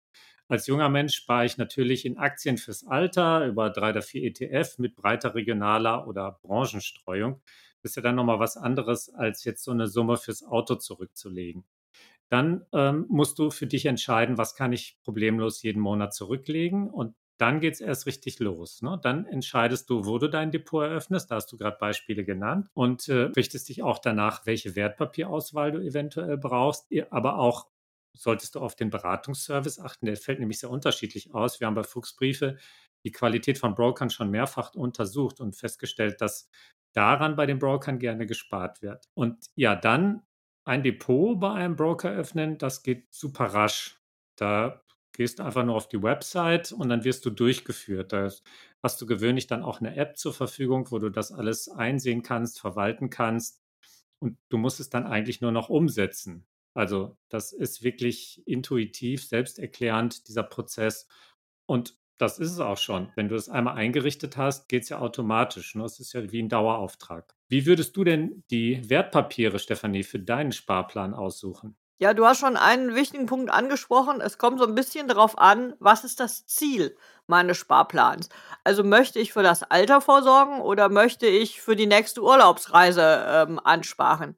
Als 0.49 0.67
junger 0.67 0.88
Mensch 0.88 1.14
spare 1.14 1.44
ich 1.44 1.56
natürlich 1.56 2.05
in 2.05 2.19
Aktien 2.19 2.58
fürs 2.58 2.87
Alter 2.87 3.46
über 3.46 3.70
drei 3.70 3.90
oder 3.90 4.02
vier 4.02 4.25
ETF 4.25 4.78
mit 4.78 4.94
breiter 4.96 5.34
regionaler 5.34 6.06
oder 6.06 6.38
Branchenstreuung. 6.43 7.40
Das 7.82 7.93
ist 7.93 7.96
ja 7.96 8.02
dann 8.02 8.17
nochmal 8.17 8.40
was 8.40 8.56
anderes, 8.56 9.12
als 9.12 9.44
jetzt 9.44 9.64
so 9.64 9.70
eine 9.70 9.87
Summe 9.87 10.17
fürs 10.17 10.44
Auto 10.44 10.76
zurückzulegen. 10.76 11.64
Dann 12.28 12.67
ähm, 12.73 13.06
musst 13.08 13.38
du 13.38 13.50
für 13.50 13.67
dich 13.67 13.87
entscheiden, 13.87 14.38
was 14.38 14.56
kann 14.56 14.73
ich 14.73 14.99
problemlos 15.05 15.62
jeden 15.62 15.81
Monat 15.81 16.14
zurücklegen 16.14 16.90
und 16.90 17.14
dann 17.38 17.61
geht 17.61 17.75
es 17.75 17.81
erst 17.81 18.06
richtig 18.06 18.38
los. 18.38 18.82
Ne? 18.82 18.99
Dann 19.02 19.26
entscheidest 19.26 19.90
du, 19.90 20.06
wo 20.06 20.19
du 20.19 20.28
dein 20.28 20.50
Depot 20.50 20.82
eröffnest. 20.82 21.31
Da 21.31 21.37
hast 21.37 21.52
du 21.52 21.58
gerade 21.58 21.76
Beispiele 21.78 22.25
genannt 22.25 22.69
und 22.73 23.08
äh, 23.08 23.31
richtest 23.37 23.69
dich 23.69 23.82
auch 23.82 23.99
danach, 23.99 24.46
welche 24.46 24.75
Wertpapierauswahl 24.75 25.73
du 25.73 25.81
eventuell 25.81 26.38
brauchst, 26.38 26.87
aber 27.11 27.38
auch 27.38 27.67
solltest 28.14 28.55
du 28.55 28.61
auf 28.61 28.75
den 28.75 28.88
Beratungsservice 28.88 29.78
achten. 29.78 30.06
Der 30.06 30.16
fällt 30.16 30.40
nämlich 30.40 30.59
sehr 30.59 30.71
unterschiedlich 30.71 31.35
aus. 31.35 31.61
Wir 31.61 31.66
haben 31.66 31.75
bei 31.75 31.83
Fuchsbriefe 31.83 32.56
die 33.04 33.12
Qualität 33.12 33.59
von 33.59 33.75
Brokern 33.75 34.11
schon 34.11 34.30
mehrfach 34.30 34.75
untersucht 34.75 35.40
und 35.40 35.54
festgestellt, 35.54 36.21
dass 36.21 36.49
daran 36.96 37.36
bei 37.36 37.46
den 37.46 37.58
Brokern 37.58 37.98
gerne 37.98 38.26
gespart 38.26 38.80
wird. 38.82 39.06
Und 39.14 39.46
ja, 39.54 39.76
dann 39.76 40.22
ein 40.64 40.82
Depot 40.82 41.38
bei 41.38 41.52
einem 41.52 41.76
Broker 41.76 42.10
öffnen, 42.10 42.58
das 42.58 42.82
geht 42.82 43.12
super 43.12 43.46
rasch. 43.46 44.00
Da 44.36 44.82
gehst 45.12 45.38
du 45.38 45.44
einfach 45.44 45.64
nur 45.64 45.76
auf 45.76 45.88
die 45.88 46.02
Website 46.02 46.72
und 46.72 46.88
dann 46.88 47.04
wirst 47.04 47.24
du 47.26 47.30
durchgeführt. 47.30 48.12
Da 48.12 48.30
hast 48.82 49.00
du 49.00 49.06
gewöhnlich 49.06 49.46
dann 49.46 49.62
auch 49.62 49.80
eine 49.80 49.96
App 49.96 50.16
zur 50.16 50.32
Verfügung, 50.32 50.90
wo 50.90 50.98
du 50.98 51.10
das 51.10 51.32
alles 51.32 51.68
einsehen 51.68 52.22
kannst, 52.22 52.60
verwalten 52.60 53.10
kannst. 53.10 53.62
Und 54.18 54.38
du 54.48 54.56
musst 54.56 54.80
es 54.80 54.88
dann 54.88 55.06
eigentlich 55.06 55.40
nur 55.40 55.52
noch 55.52 55.68
umsetzen. 55.68 56.46
Also 56.74 57.16
das 57.28 57.52
ist 57.52 57.82
wirklich 57.82 58.42
intuitiv, 58.46 59.24
selbsterklärend, 59.24 60.28
dieser 60.28 60.42
Prozess. 60.42 61.06
Und 61.66 61.96
das 62.18 62.38
ist 62.38 62.52
es 62.52 62.61
auch 62.61 62.78
schon. 62.78 63.11
Wenn 63.14 63.28
du 63.28 63.35
es 63.35 63.49
einmal 63.49 63.76
eingerichtet 63.76 64.37
hast, 64.37 64.68
geht 64.68 64.85
es 64.85 64.88
ja 64.88 64.99
automatisch. 64.99 65.75
Ne? 65.75 65.85
Es 65.85 66.00
ist 66.00 66.12
ja 66.12 66.30
wie 66.30 66.42
ein 66.42 66.49
Dauerauftrag. 66.49 67.35
Wie 67.49 67.66
würdest 67.66 67.96
du 67.96 68.04
denn 68.04 68.42
die 68.50 68.88
Wertpapiere, 68.88 69.58
Stefanie, 69.58 70.02
für 70.02 70.18
deinen 70.18 70.52
Sparplan 70.52 71.14
aussuchen? 71.14 71.76
Ja, 71.99 72.12
du 72.12 72.26
hast 72.26 72.40
schon 72.40 72.58
einen 72.58 72.94
wichtigen 72.94 73.25
Punkt 73.25 73.50
angesprochen. 73.50 74.20
Es 74.20 74.37
kommt 74.37 74.58
so 74.58 74.66
ein 74.66 74.75
bisschen 74.75 75.08
darauf 75.08 75.38
an, 75.38 75.75
was 75.78 76.04
ist 76.04 76.20
das 76.20 76.46
Ziel 76.46 76.94
meines 77.26 77.56
Sparplans? 77.56 78.28
Also 78.64 78.85
möchte 78.85 79.18
ich 79.18 79.32
für 79.32 79.42
das 79.42 79.62
Alter 79.62 80.02
vorsorgen 80.02 80.61
oder 80.61 80.90
möchte 80.90 81.26
ich 81.26 81.62
für 81.62 81.75
die 81.75 81.87
nächste 81.87 82.23
Urlaubsreise 82.23 83.25
ähm, 83.26 83.61
ansparen? 83.64 84.37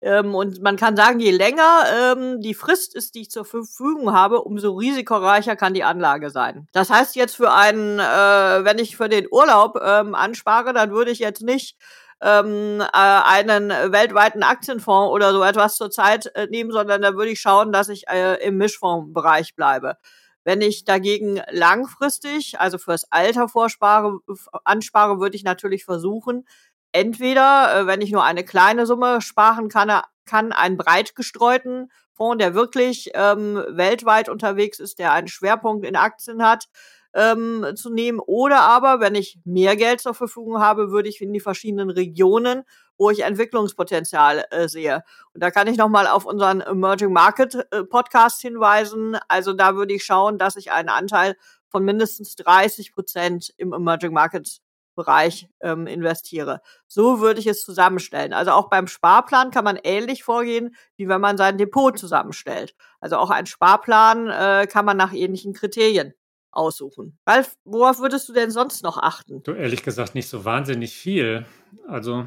Ähm, 0.00 0.34
und 0.34 0.62
man 0.62 0.76
kann 0.76 0.96
sagen, 0.96 1.18
je 1.18 1.32
länger 1.32 1.84
ähm, 1.92 2.40
die 2.40 2.54
Frist 2.54 2.94
ist, 2.94 3.14
die 3.14 3.22
ich 3.22 3.30
zur 3.30 3.44
Verfügung 3.44 4.12
habe, 4.12 4.42
umso 4.42 4.72
risikoreicher 4.76 5.56
kann 5.56 5.74
die 5.74 5.82
Anlage 5.82 6.30
sein. 6.30 6.68
Das 6.72 6.90
heißt 6.90 7.16
jetzt 7.16 7.36
für 7.36 7.52
einen, 7.52 7.98
äh, 7.98 8.64
wenn 8.64 8.78
ich 8.78 8.96
für 8.96 9.08
den 9.08 9.26
Urlaub 9.30 9.78
ähm, 9.82 10.14
anspare, 10.14 10.72
dann 10.72 10.92
würde 10.92 11.10
ich 11.10 11.18
jetzt 11.18 11.42
nicht 11.42 11.76
ähm, 12.20 12.80
äh, 12.80 12.86
einen 12.92 13.70
weltweiten 13.70 14.42
Aktienfonds 14.42 15.12
oder 15.12 15.32
so 15.32 15.42
etwas 15.42 15.76
zurzeit 15.76 16.26
äh, 16.34 16.46
nehmen, 16.46 16.70
sondern 16.70 17.02
da 17.02 17.14
würde 17.14 17.30
ich 17.30 17.40
schauen, 17.40 17.72
dass 17.72 17.88
ich 17.88 18.08
äh, 18.08 18.34
im 18.46 18.56
Mischfondsbereich 18.56 19.54
bleibe. 19.56 19.96
Wenn 20.44 20.60
ich 20.60 20.84
dagegen 20.84 21.42
langfristig, 21.50 22.58
also 22.58 22.78
fürs 22.78 23.10
Alter 23.10 23.48
vorspare, 23.48 24.18
anspare, 24.64 25.20
würde 25.20 25.36
ich 25.36 25.44
natürlich 25.44 25.84
versuchen, 25.84 26.46
entweder, 26.92 27.80
äh, 27.80 27.86
wenn 27.86 28.00
ich 28.00 28.12
nur 28.12 28.24
eine 28.24 28.44
kleine 28.44 28.86
Summe 28.86 29.20
sparen 29.20 29.68
kann, 29.68 30.02
kann 30.24 30.52
einen 30.52 30.76
breit 30.76 31.14
gestreuten 31.14 31.90
Fonds, 32.12 32.38
der 32.42 32.54
wirklich 32.54 33.10
ähm, 33.14 33.64
weltweit 33.68 34.28
unterwegs 34.28 34.78
ist, 34.80 34.98
der 34.98 35.12
einen 35.12 35.28
Schwerpunkt 35.28 35.86
in 35.86 35.96
Aktien 35.96 36.42
hat, 36.44 36.68
ähm, 37.14 37.64
zu 37.74 37.90
nehmen. 37.90 38.20
Oder 38.20 38.60
aber, 38.60 39.00
wenn 39.00 39.14
ich 39.14 39.38
mehr 39.44 39.76
Geld 39.76 40.00
zur 40.00 40.14
Verfügung 40.14 40.60
habe, 40.60 40.90
würde 40.90 41.08
ich 41.08 41.20
in 41.20 41.32
die 41.32 41.40
verschiedenen 41.40 41.90
Regionen, 41.90 42.64
wo 42.98 43.10
ich 43.10 43.20
Entwicklungspotenzial 43.20 44.44
äh, 44.50 44.68
sehe. 44.68 45.04
Und 45.32 45.42
da 45.42 45.50
kann 45.50 45.68
ich 45.68 45.78
nochmal 45.78 46.06
auf 46.06 46.24
unseren 46.24 46.60
Emerging 46.60 47.12
Market 47.12 47.54
äh, 47.70 47.84
Podcast 47.84 48.42
hinweisen. 48.42 49.16
Also 49.28 49.52
da 49.52 49.76
würde 49.76 49.94
ich 49.94 50.04
schauen, 50.04 50.38
dass 50.38 50.56
ich 50.56 50.72
einen 50.72 50.88
Anteil 50.88 51.36
von 51.68 51.84
mindestens 51.84 52.34
30 52.36 52.92
Prozent 52.94 53.54
im 53.56 53.72
Emerging 53.72 54.12
Markets 54.12 54.60
Bereich 54.98 55.48
ähm, 55.60 55.86
investiere. 55.86 56.60
So 56.88 57.20
würde 57.20 57.38
ich 57.38 57.46
es 57.46 57.64
zusammenstellen. 57.64 58.32
Also 58.32 58.50
auch 58.50 58.68
beim 58.68 58.88
Sparplan 58.88 59.52
kann 59.52 59.64
man 59.64 59.78
ähnlich 59.82 60.24
vorgehen, 60.24 60.74
wie 60.96 61.08
wenn 61.08 61.20
man 61.20 61.36
sein 61.38 61.56
Depot 61.56 61.96
zusammenstellt. 61.96 62.74
Also 63.00 63.16
auch 63.16 63.30
ein 63.30 63.46
Sparplan 63.46 64.28
äh, 64.28 64.66
kann 64.66 64.84
man 64.84 64.96
nach 64.96 65.12
ähnlichen 65.12 65.54
Kriterien 65.54 66.14
aussuchen. 66.50 67.16
Ralf, 67.26 67.56
worauf 67.64 68.00
würdest 68.00 68.28
du 68.28 68.32
denn 68.32 68.50
sonst 68.50 68.82
noch 68.82 68.98
achten? 68.98 69.42
Du 69.44 69.52
ehrlich 69.52 69.84
gesagt 69.84 70.16
nicht 70.16 70.28
so 70.28 70.44
wahnsinnig 70.44 70.92
viel. 70.92 71.46
Also 71.86 72.26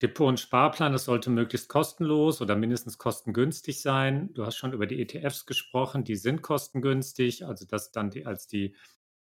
Depot 0.00 0.28
und 0.28 0.40
Sparplan, 0.40 0.92
das 0.92 1.04
sollte 1.04 1.28
möglichst 1.28 1.68
kostenlos 1.68 2.40
oder 2.40 2.56
mindestens 2.56 2.96
kostengünstig 2.96 3.82
sein. 3.82 4.32
Du 4.32 4.46
hast 4.46 4.56
schon 4.56 4.72
über 4.72 4.86
die 4.86 5.02
ETFs 5.02 5.44
gesprochen, 5.44 6.04
die 6.04 6.16
sind 6.16 6.40
kostengünstig, 6.40 7.44
also 7.44 7.66
das 7.66 7.92
dann 7.92 8.08
die, 8.10 8.24
als 8.24 8.46
die 8.46 8.74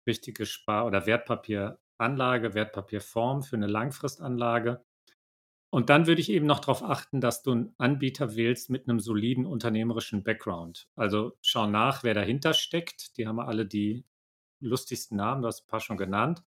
richtige 0.05 0.45
Spar- 0.45 0.85
oder 0.85 1.07
Wertpapier 1.07 1.79
Anlage, 1.97 2.53
Wertpapierform 2.53 3.43
für 3.43 3.55
eine 3.55 3.67
Langfristanlage. 3.67 4.83
Und 5.69 5.89
dann 5.89 6.07
würde 6.07 6.21
ich 6.21 6.29
eben 6.29 6.45
noch 6.45 6.59
darauf 6.59 6.81
achten, 6.81 7.19
dass 7.19 7.43
du 7.43 7.51
einen 7.51 7.75
Anbieter 7.77 8.35
wählst 8.35 8.69
mit 8.69 8.87
einem 8.87 8.99
soliden 8.99 9.45
unternehmerischen 9.45 10.23
Background. 10.23 10.87
Also 10.95 11.37
schau 11.41 11.67
nach, 11.67 12.03
wer 12.03 12.13
dahinter 12.13 12.53
steckt. 12.53 13.17
Die 13.17 13.27
haben 13.27 13.39
alle 13.39 13.65
die 13.65 14.05
lustigsten 14.59 15.17
Namen, 15.17 15.41
du 15.41 15.47
hast 15.47 15.63
ein 15.63 15.67
paar 15.67 15.79
schon 15.79 15.97
genannt. 15.97 16.43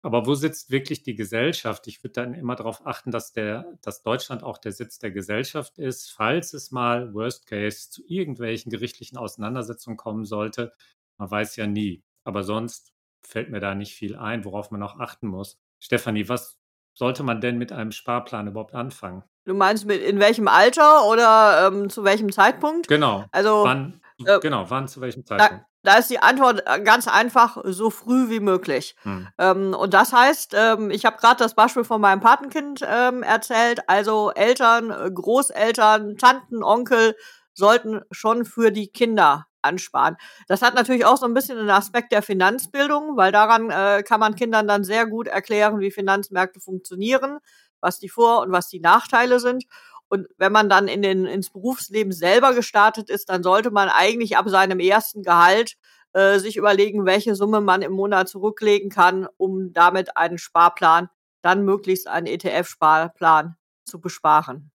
Aber 0.00 0.26
wo 0.26 0.34
sitzt 0.34 0.70
wirklich 0.70 1.04
die 1.04 1.14
Gesellschaft? 1.14 1.86
Ich 1.86 2.02
würde 2.02 2.14
dann 2.14 2.34
immer 2.34 2.56
darauf 2.56 2.84
achten, 2.86 3.12
dass, 3.12 3.32
der, 3.32 3.78
dass 3.82 4.02
Deutschland 4.02 4.42
auch 4.42 4.58
der 4.58 4.72
Sitz 4.72 4.98
der 4.98 5.12
Gesellschaft 5.12 5.78
ist, 5.78 6.10
falls 6.10 6.54
es 6.54 6.72
mal, 6.72 7.14
worst 7.14 7.46
case, 7.46 7.88
zu 7.90 8.02
irgendwelchen 8.06 8.70
gerichtlichen 8.70 9.16
Auseinandersetzungen 9.16 9.96
kommen 9.96 10.24
sollte. 10.24 10.72
Man 11.18 11.30
weiß 11.30 11.54
ja 11.56 11.68
nie. 11.68 12.02
Aber 12.24 12.42
sonst 12.42 12.92
fällt 13.26 13.50
mir 13.50 13.60
da 13.60 13.74
nicht 13.74 13.94
viel 13.94 14.16
ein, 14.16 14.44
worauf 14.44 14.70
man 14.70 14.82
auch 14.82 14.98
achten 14.98 15.26
muss. 15.26 15.58
Stefanie, 15.78 16.28
was 16.28 16.58
sollte 16.94 17.22
man 17.22 17.40
denn 17.40 17.58
mit 17.58 17.72
einem 17.72 17.92
Sparplan 17.92 18.48
überhaupt 18.48 18.74
anfangen? 18.74 19.24
Du 19.44 19.54
meinst 19.54 19.86
mit 19.86 20.02
in 20.02 20.20
welchem 20.20 20.46
Alter 20.46 21.04
oder 21.06 21.66
ähm, 21.66 21.90
zu 21.90 22.04
welchem 22.04 22.30
Zeitpunkt? 22.30 22.86
Genau. 22.86 23.24
Also 23.32 23.64
wann, 23.64 24.00
äh, 24.24 24.38
genau, 24.38 24.66
wann 24.68 24.86
zu 24.86 25.00
welchem 25.00 25.26
Zeitpunkt? 25.26 25.64
Da, 25.82 25.92
da, 25.94 25.98
ist 25.98 26.10
die 26.10 26.20
Antwort 26.20 26.62
äh, 26.66 26.80
ganz 26.80 27.08
einfach, 27.08 27.58
so 27.64 27.90
früh 27.90 28.30
wie 28.30 28.38
möglich. 28.38 28.94
Hm. 29.02 29.28
Ähm, 29.38 29.74
und 29.74 29.94
das 29.94 30.12
heißt, 30.12 30.54
ähm, 30.56 30.90
ich 30.90 31.04
habe 31.04 31.16
gerade 31.16 31.38
das 31.38 31.54
Beispiel 31.54 31.82
von 31.82 32.00
meinem 32.00 32.20
Patenkind 32.20 32.82
ähm, 32.86 33.24
erzählt. 33.24 33.80
Also 33.88 34.30
Eltern, 34.30 34.90
äh, 34.90 35.10
Großeltern, 35.10 36.16
Tanten, 36.18 36.62
Onkel 36.62 37.16
sollten 37.54 38.00
schon 38.10 38.44
für 38.44 38.70
die 38.70 38.88
Kinder 38.88 39.46
ansparen. 39.62 40.16
Das 40.48 40.62
hat 40.62 40.74
natürlich 40.74 41.04
auch 41.04 41.16
so 41.16 41.26
ein 41.26 41.34
bisschen 41.34 41.58
einen 41.58 41.70
Aspekt 41.70 42.12
der 42.12 42.22
Finanzbildung, 42.22 43.16
weil 43.16 43.32
daran 43.32 43.70
äh, 43.70 44.02
kann 44.02 44.20
man 44.20 44.34
Kindern 44.34 44.66
dann 44.66 44.84
sehr 44.84 45.06
gut 45.06 45.28
erklären, 45.28 45.80
wie 45.80 45.90
Finanzmärkte 45.90 46.60
funktionieren, 46.60 47.38
was 47.80 47.98
die 47.98 48.08
Vor- 48.08 48.40
und 48.42 48.52
was 48.52 48.68
die 48.68 48.80
Nachteile 48.80 49.40
sind. 49.40 49.64
Und 50.08 50.26
wenn 50.36 50.52
man 50.52 50.68
dann 50.68 50.88
in 50.88 51.00
den, 51.00 51.24
ins 51.26 51.50
Berufsleben 51.50 52.12
selber 52.12 52.54
gestartet 52.54 53.08
ist, 53.08 53.30
dann 53.30 53.42
sollte 53.42 53.70
man 53.70 53.88
eigentlich 53.88 54.36
ab 54.36 54.48
seinem 54.48 54.78
ersten 54.78 55.22
Gehalt 55.22 55.76
äh, 56.12 56.38
sich 56.38 56.56
überlegen, 56.56 57.06
welche 57.06 57.34
Summe 57.34 57.60
man 57.60 57.82
im 57.82 57.92
Monat 57.92 58.28
zurücklegen 58.28 58.90
kann, 58.90 59.26
um 59.38 59.72
damit 59.72 60.16
einen 60.16 60.38
Sparplan, 60.38 61.08
dann 61.40 61.64
möglichst 61.64 62.08
einen 62.08 62.26
ETF-Sparplan 62.26 63.56
zu 63.84 64.00
besparen. 64.00 64.71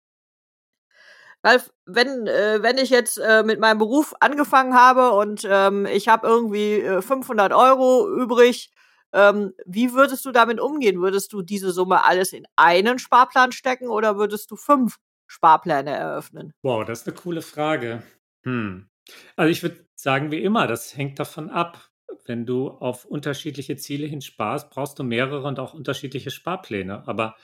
Weil 1.42 1.60
wenn, 1.86 2.26
äh, 2.26 2.62
wenn 2.62 2.78
ich 2.78 2.90
jetzt 2.90 3.18
äh, 3.18 3.42
mit 3.42 3.58
meinem 3.58 3.78
Beruf 3.78 4.14
angefangen 4.20 4.74
habe 4.74 5.10
und 5.10 5.46
ähm, 5.48 5.86
ich 5.86 6.08
habe 6.08 6.26
irgendwie 6.26 6.80
äh, 6.80 7.02
500 7.02 7.52
Euro 7.52 8.08
übrig, 8.08 8.70
ähm, 9.12 9.52
wie 9.66 9.92
würdest 9.92 10.24
du 10.24 10.32
damit 10.32 10.60
umgehen? 10.60 11.00
Würdest 11.00 11.32
du 11.32 11.42
diese 11.42 11.72
Summe 11.72 12.04
alles 12.04 12.32
in 12.32 12.46
einen 12.56 12.98
Sparplan 12.98 13.52
stecken 13.52 13.88
oder 13.88 14.16
würdest 14.16 14.50
du 14.50 14.56
fünf 14.56 14.96
Sparpläne 15.26 15.90
eröffnen? 15.90 16.54
Wow, 16.62 16.84
das 16.84 17.00
ist 17.00 17.08
eine 17.08 17.16
coole 17.16 17.42
Frage. 17.42 18.02
Hm. 18.44 18.88
Also 19.36 19.50
ich 19.50 19.62
würde 19.62 19.84
sagen, 19.94 20.30
wie 20.30 20.42
immer, 20.42 20.66
das 20.66 20.96
hängt 20.96 21.18
davon 21.18 21.50
ab. 21.50 21.88
Wenn 22.24 22.46
du 22.46 22.68
auf 22.68 23.04
unterschiedliche 23.04 23.76
Ziele 23.76 24.06
hin 24.06 24.20
sparst, 24.20 24.70
brauchst 24.70 24.98
du 24.98 25.02
mehrere 25.02 25.46
und 25.46 25.58
auch 25.58 25.74
unterschiedliche 25.74 26.30
Sparpläne. 26.30 27.06
Aber 27.06 27.34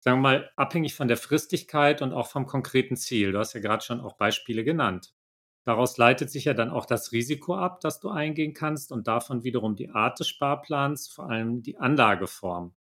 sagen 0.00 0.18
wir 0.18 0.22
mal, 0.22 0.50
abhängig 0.56 0.94
von 0.94 1.08
der 1.08 1.16
Fristigkeit 1.16 2.02
und 2.02 2.12
auch 2.12 2.28
vom 2.28 2.46
konkreten 2.46 2.96
Ziel. 2.96 3.32
Du 3.32 3.38
hast 3.38 3.54
ja 3.54 3.60
gerade 3.60 3.84
schon 3.84 4.00
auch 4.00 4.16
Beispiele 4.16 4.64
genannt. 4.64 5.14
Daraus 5.66 5.98
leitet 5.98 6.30
sich 6.30 6.46
ja 6.46 6.54
dann 6.54 6.70
auch 6.70 6.86
das 6.86 7.12
Risiko 7.12 7.54
ab, 7.56 7.80
das 7.80 8.00
du 8.00 8.08
eingehen 8.08 8.54
kannst 8.54 8.90
und 8.92 9.06
davon 9.06 9.44
wiederum 9.44 9.76
die 9.76 9.90
Art 9.90 10.18
des 10.18 10.28
Sparplans, 10.28 11.08
vor 11.08 11.28
allem 11.28 11.62
die 11.62 11.78
Anlageform. 11.78 12.74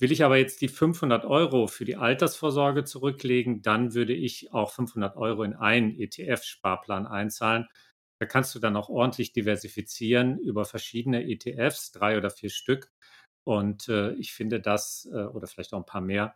Will 0.00 0.12
ich 0.12 0.24
aber 0.24 0.36
jetzt 0.36 0.60
die 0.60 0.68
500 0.68 1.24
Euro 1.24 1.66
für 1.66 1.84
die 1.84 1.96
Altersvorsorge 1.96 2.84
zurücklegen, 2.84 3.62
dann 3.62 3.94
würde 3.94 4.12
ich 4.14 4.52
auch 4.52 4.72
500 4.72 5.16
Euro 5.16 5.44
in 5.44 5.54
einen 5.54 5.98
ETF-Sparplan 5.98 7.06
einzahlen. 7.06 7.68
Da 8.20 8.26
kannst 8.26 8.54
du 8.54 8.60
dann 8.60 8.76
auch 8.76 8.88
ordentlich 8.88 9.32
diversifizieren 9.32 10.38
über 10.38 10.64
verschiedene 10.64 11.24
ETFs, 11.28 11.92
drei 11.92 12.16
oder 12.18 12.30
vier 12.30 12.50
Stück. 12.50 12.92
Und 13.44 13.88
äh, 13.88 14.12
ich 14.12 14.32
finde 14.32 14.60
das, 14.60 15.08
äh, 15.12 15.24
oder 15.24 15.46
vielleicht 15.46 15.72
auch 15.74 15.78
ein 15.78 15.86
paar 15.86 16.00
mehr, 16.00 16.34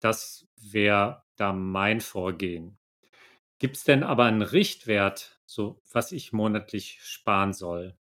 das 0.00 0.46
wäre 0.56 1.22
da 1.36 1.52
mein 1.52 2.00
Vorgehen. 2.00 2.78
Gibt 3.58 3.76
es 3.76 3.84
denn 3.84 4.02
aber 4.02 4.24
einen 4.24 4.42
Richtwert, 4.42 5.40
so 5.44 5.80
was 5.92 6.12
ich 6.12 6.32
monatlich 6.32 7.00
sparen 7.02 7.52
soll? 7.52 7.96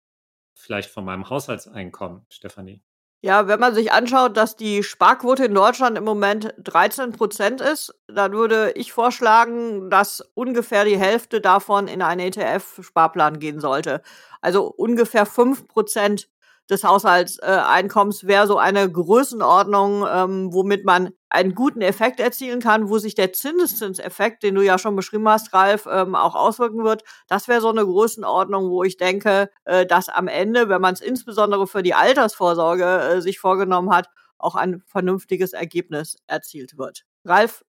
Vielleicht 0.54 0.90
von 0.90 1.04
meinem 1.04 1.28
Haushaltseinkommen, 1.28 2.24
Stefanie? 2.28 2.82
Ja, 3.24 3.46
wenn 3.46 3.60
man 3.60 3.72
sich 3.72 3.92
anschaut, 3.92 4.36
dass 4.36 4.56
die 4.56 4.82
Sparquote 4.82 5.44
in 5.44 5.54
Deutschland 5.54 5.96
im 5.96 6.02
Moment 6.02 6.54
13 6.58 7.12
Prozent 7.12 7.60
ist, 7.60 7.94
dann 8.08 8.32
würde 8.32 8.72
ich 8.72 8.92
vorschlagen, 8.92 9.90
dass 9.90 10.22
ungefähr 10.34 10.84
die 10.84 10.98
Hälfte 10.98 11.40
davon 11.40 11.86
in 11.86 12.02
einen 12.02 12.32
ETF-Sparplan 12.32 13.38
gehen 13.38 13.60
sollte. 13.60 14.02
Also 14.40 14.66
ungefähr 14.66 15.24
5 15.24 15.68
Prozent 15.68 16.31
des 16.70 16.84
Haushaltseinkommens 16.84 18.22
äh, 18.22 18.28
wäre 18.28 18.46
so 18.46 18.56
eine 18.56 18.90
Größenordnung, 18.90 20.06
ähm, 20.08 20.52
womit 20.52 20.84
man 20.84 21.10
einen 21.28 21.54
guten 21.54 21.80
Effekt 21.80 22.20
erzielen 22.20 22.60
kann, 22.60 22.88
wo 22.88 22.98
sich 22.98 23.14
der 23.14 23.32
Zinseszinseffekt, 23.32 24.42
den 24.42 24.54
du 24.54 24.62
ja 24.62 24.78
schon 24.78 24.96
beschrieben 24.96 25.28
hast, 25.28 25.52
Ralf, 25.52 25.86
ähm, 25.90 26.14
auch 26.14 26.34
auswirken 26.34 26.84
wird. 26.84 27.04
Das 27.28 27.48
wäre 27.48 27.60
so 27.60 27.70
eine 27.70 27.84
Größenordnung, 27.84 28.70
wo 28.70 28.84
ich 28.84 28.96
denke, 28.96 29.50
äh, 29.64 29.86
dass 29.86 30.08
am 30.08 30.28
Ende, 30.28 30.68
wenn 30.68 30.80
man 30.80 30.94
es 30.94 31.00
insbesondere 31.00 31.66
für 31.66 31.82
die 31.82 31.94
Altersvorsorge 31.94 32.84
äh, 32.84 33.20
sich 33.20 33.38
vorgenommen 33.38 33.90
hat, 33.90 34.08
auch 34.38 34.54
ein 34.54 34.82
vernünftiges 34.86 35.52
Ergebnis 35.52 36.16
erzielt 36.26 36.76
wird. 36.76 37.04
Ralf, 37.24 37.64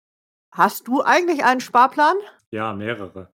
hast 0.51 0.88
du 0.88 1.01
eigentlich 1.01 1.43
einen 1.43 1.62
Sparplan? 1.62 2.15
Ja, 2.51 2.74
mehrere. 2.74 3.31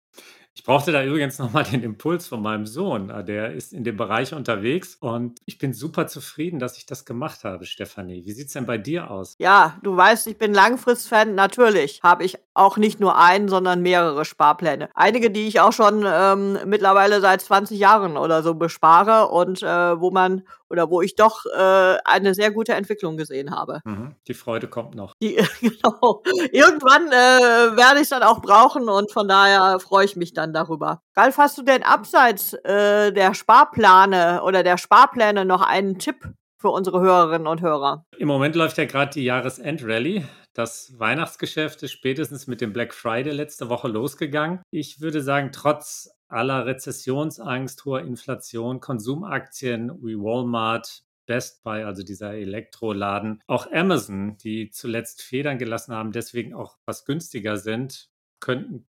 Ich 0.55 0.65
brauchte 0.65 0.93
da 0.93 1.03
übrigens 1.03 1.39
nochmal 1.39 1.65
den 1.65 1.83
Impuls 1.83 2.27
von 2.27 2.43
meinem 2.43 2.67
Sohn. 2.67 3.11
Ah, 3.11 3.23
der 3.23 3.53
ist 3.53 3.73
in 3.73 3.85
dem 3.85 3.97
Bereich 3.97 4.35
unterwegs 4.35 4.97
und 5.01 5.39
ich 5.47 5.57
bin 5.57 5.73
super 5.73 6.07
zufrieden, 6.07 6.59
dass 6.59 6.77
ich 6.77 6.85
das 6.85 7.07
gemacht 7.07 7.45
habe, 7.45 7.65
Stefanie. 7.65 8.27
Wie 8.27 8.33
sieht 8.33 8.49
es 8.49 8.53
denn 8.53 8.67
bei 8.67 8.77
dir 8.77 9.11
aus? 9.11 9.35
Ja, 9.39 9.79
du 9.83 9.97
weißt, 9.97 10.27
ich 10.27 10.37
bin 10.37 10.53
Langfristfan. 10.53 11.35
Natürlich 11.35 12.01
habe 12.03 12.25
ich 12.25 12.39
auch 12.55 12.77
nicht 12.77 13.01
nur 13.01 13.17
einen, 13.17 13.49
sondern 13.49 13.81
mehrere 13.81 14.25
Sparpläne. 14.25 14.91
Einige, 14.95 15.31
die 15.31 15.47
ich 15.47 15.61
auch 15.61 15.73
schon 15.73 16.05
ähm, 16.07 16.59
mittlerweile 16.67 17.21
seit 17.21 17.41
20 17.41 17.79
Jahren 17.79 18.17
oder 18.17 18.43
so 18.43 18.55
bespare 18.55 19.29
und 19.29 19.63
äh, 19.63 20.01
wo 20.01 20.11
man 20.11 20.43
oder 20.69 20.91
wo 20.91 21.03
ich 21.03 21.17
doch 21.17 21.45
äh, 21.47 21.97
eine 22.05 22.35
sehr 22.35 22.51
gute 22.51 22.75
Entwicklung 22.75 23.17
gesehen 23.17 23.51
habe. 23.55 23.81
Mhm. 23.85 24.15
Die 24.27 24.35
Freude 24.35 24.69
kommt 24.69 24.95
noch. 24.95 25.15
Die, 25.23 25.37
genau. 25.61 26.23
Irgendwann 26.51 27.09
äh, 27.09 27.77
werde 27.77 27.97
ich 27.97 28.03
es 28.03 28.09
dann 28.11 28.23
auch 28.23 28.41
brauchen 28.41 28.89
und 28.89 29.13
von 29.13 29.29
daher 29.29 29.79
freue 29.81 30.05
ich 30.05 30.17
mich 30.17 30.33
dann 30.33 30.53
darüber. 30.53 31.03
Ralf, 31.17 31.39
hast 31.39 31.59
du 31.59 31.63
denn 31.63 31.83
abseits 31.83 32.55
äh, 32.65 33.13
der 33.13 33.35
Sparplane 33.35 34.43
oder 34.43 34.63
der 34.63 34.79
Sparpläne 34.79 35.45
noch 35.45 35.63
einen 35.63 35.99
Tipp 35.99 36.17
für 36.59 36.71
unsere 36.71 37.01
Hörerinnen 37.01 37.47
und 37.47 37.61
Hörer? 37.61 38.07
Im 38.17 38.29
Moment 38.29 38.55
läuft 38.55 38.79
ja 38.79 38.85
gerade 38.85 39.13
die 39.13 39.25
Jahresend-Rally. 39.25 40.25
Das 40.55 40.99
Weihnachtsgeschäft 40.99 41.83
ist 41.83 41.93
spätestens 41.93 42.47
mit 42.47 42.61
dem 42.61 42.73
Black 42.73 42.93
Friday 42.93 43.33
letzte 43.33 43.71
Woche 43.71 43.89
losgegangen. 43.89 44.61
Ich 44.71 45.01
würde 45.01 45.23
sagen, 45.23 45.51
trotz 45.51 46.11
aller 46.29 46.67
Rezessionsangst, 46.67 47.85
hoher 47.85 48.03
Inflation, 48.03 48.81
Konsumaktien 48.81 49.91
wie 50.03 50.17
Walmart, 50.17 51.05
Best 51.27 51.63
Buy, 51.63 51.85
also 51.85 52.03
dieser 52.03 52.35
Elektroladen, 52.35 53.41
auch 53.47 53.71
Amazon, 53.73 54.37
die 54.39 54.71
zuletzt 54.71 55.23
Federn 55.23 55.59
gelassen 55.59 55.95
haben, 55.95 56.13
deswegen 56.13 56.53
auch 56.53 56.77
was 56.85 57.05
günstiger 57.05 57.57
sind, 57.57 58.11
könnten 58.41 58.87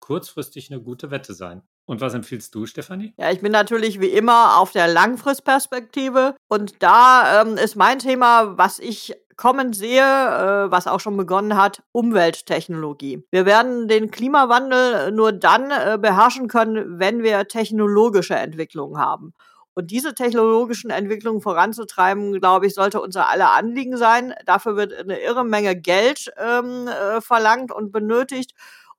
kurzfristig 0.00 0.72
eine 0.72 0.82
gute 0.82 1.10
Wette 1.10 1.34
sein. 1.34 1.62
Und 1.86 2.00
was 2.00 2.14
empfiehlst 2.14 2.54
du, 2.54 2.64
Stefanie? 2.64 3.12
Ja, 3.18 3.30
ich 3.30 3.40
bin 3.40 3.52
natürlich 3.52 4.00
wie 4.00 4.08
immer 4.08 4.58
auf 4.58 4.72
der 4.72 4.88
Langfristperspektive. 4.88 6.34
Und 6.48 6.82
da 6.82 7.42
ähm, 7.42 7.58
ist 7.58 7.76
mein 7.76 7.98
Thema, 7.98 8.56
was 8.56 8.78
ich 8.78 9.14
kommen 9.36 9.72
sehe, 9.72 10.02
äh, 10.02 10.70
was 10.70 10.86
auch 10.86 11.00
schon 11.00 11.16
begonnen 11.16 11.56
hat, 11.56 11.82
Umwelttechnologie. 11.92 13.24
Wir 13.30 13.46
werden 13.46 13.88
den 13.88 14.10
Klimawandel 14.10 15.12
nur 15.12 15.32
dann 15.32 15.70
äh, 15.70 15.98
beherrschen 16.00 16.48
können, 16.48 16.98
wenn 16.98 17.22
wir 17.22 17.46
technologische 17.48 18.34
Entwicklungen 18.34 18.98
haben. 18.98 19.34
Und 19.74 19.90
diese 19.90 20.14
technologischen 20.14 20.90
Entwicklungen 20.90 21.40
voranzutreiben, 21.40 22.40
glaube 22.40 22.66
ich, 22.66 22.74
sollte 22.74 23.00
unser 23.00 23.28
aller 23.28 23.52
Anliegen 23.52 23.96
sein. 23.96 24.32
Dafür 24.46 24.76
wird 24.76 24.92
eine 24.94 25.20
irre 25.20 25.44
Menge 25.44 25.74
Geld 25.74 26.32
ähm, 26.38 26.86
äh, 26.86 27.20
verlangt 27.20 27.72
und 27.72 27.90
benötigt. 27.90 28.52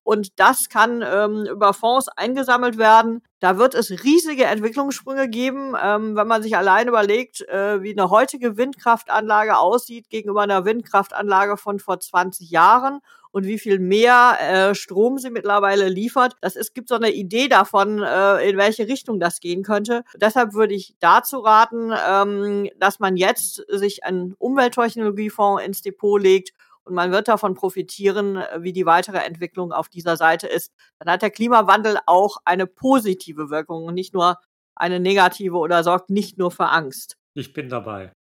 Und 0.05 0.39
das 0.39 0.69
kann 0.69 1.03
ähm, 1.03 1.47
über 1.49 1.73
Fonds 1.73 2.09
eingesammelt 2.09 2.77
werden. 2.77 3.23
Da 3.39 3.57
wird 3.57 3.73
es 3.73 3.89
riesige 3.89 4.45
Entwicklungssprünge 4.45 5.27
geben, 5.27 5.73
ähm, 5.83 6.15
wenn 6.15 6.27
man 6.27 6.43
sich 6.43 6.55
allein 6.55 6.87
überlegt, 6.87 7.41
äh, 7.49 7.81
wie 7.81 7.91
eine 7.91 8.11
heutige 8.11 8.55
Windkraftanlage 8.55 9.57
aussieht 9.57 10.11
gegenüber 10.11 10.43
einer 10.43 10.63
Windkraftanlage 10.63 11.57
von 11.57 11.79
vor 11.79 11.99
20 11.99 12.51
Jahren 12.51 12.99
und 13.31 13.47
wie 13.47 13.57
viel 13.57 13.79
mehr 13.79 14.37
äh, 14.39 14.75
Strom 14.75 15.17
sie 15.17 15.31
mittlerweile 15.31 15.89
liefert. 15.89 16.35
Das 16.39 16.55
ist, 16.55 16.75
gibt 16.75 16.87
so 16.87 16.95
eine 16.95 17.09
Idee 17.09 17.47
davon, 17.47 18.03
äh, 18.03 18.47
in 18.47 18.57
welche 18.57 18.87
Richtung 18.87 19.19
das 19.19 19.39
gehen 19.39 19.63
könnte. 19.63 20.03
Deshalb 20.15 20.53
würde 20.53 20.75
ich 20.75 20.93
dazu 20.99 21.39
raten, 21.39 21.91
ähm, 22.07 22.69
dass 22.79 22.99
man 22.99 23.17
jetzt 23.17 23.65
sich 23.69 24.03
einen 24.03 24.35
Umwelttechnologiefonds 24.37 25.63
ins 25.63 25.81
Depot 25.81 26.21
legt 26.21 26.53
und 26.85 26.93
man 26.93 27.11
wird 27.11 27.27
davon 27.27 27.55
profitieren, 27.55 28.37
äh, 28.37 28.61
wie 28.61 28.73
die 28.73 28.85
weitere 28.85 29.17
Entwicklung 29.17 29.71
auf 29.71 29.89
dieser 29.89 30.17
Seite 30.17 30.47
ist. 30.47 30.71
Dann 30.99 31.11
hat 31.11 31.21
der 31.21 31.31
Klimawandel 31.31 31.97
auch 32.05 32.37
eine 32.45 32.67
positive 32.67 33.49
Wirkung 33.49 33.85
und 33.85 33.95
nicht 33.95 34.13
nur 34.13 34.39
eine 34.75 34.99
negative 34.99 35.57
oder 35.57 35.83
sorgt 35.83 36.09
nicht 36.09 36.37
nur 36.37 36.51
für 36.51 36.67
Angst. 36.67 37.17
Ich 37.33 37.53
bin 37.53 37.69
dabei. 37.69 38.13